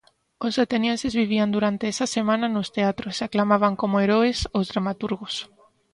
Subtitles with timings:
[0.47, 5.33] Os atenienses vivían durante esa semana nos teatros e aclamaban como heroes os dramaturgos.